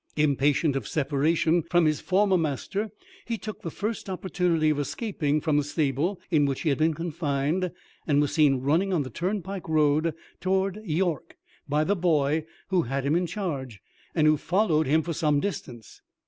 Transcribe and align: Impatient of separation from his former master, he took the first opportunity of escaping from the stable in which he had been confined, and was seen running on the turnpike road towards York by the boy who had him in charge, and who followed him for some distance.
Impatient 0.15 0.75
of 0.75 0.87
separation 0.87 1.61
from 1.61 1.85
his 1.85 2.01
former 2.01 2.35
master, 2.35 2.89
he 3.25 3.37
took 3.37 3.61
the 3.61 3.69
first 3.69 4.09
opportunity 4.09 4.71
of 4.71 4.79
escaping 4.79 5.39
from 5.39 5.57
the 5.57 5.63
stable 5.63 6.19
in 6.31 6.47
which 6.47 6.61
he 6.61 6.69
had 6.69 6.79
been 6.79 6.95
confined, 6.95 7.69
and 8.07 8.19
was 8.19 8.33
seen 8.33 8.61
running 8.61 8.91
on 8.91 9.03
the 9.03 9.11
turnpike 9.11 9.69
road 9.69 10.15
towards 10.39 10.79
York 10.83 11.37
by 11.69 11.83
the 11.83 11.95
boy 11.95 12.43
who 12.69 12.81
had 12.81 13.05
him 13.05 13.13
in 13.15 13.27
charge, 13.27 13.79
and 14.15 14.25
who 14.25 14.37
followed 14.37 14.87
him 14.87 15.03
for 15.03 15.13
some 15.13 15.39
distance. 15.39 16.01